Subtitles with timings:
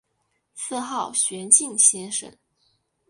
[0.55, 2.35] 自号玄静先生。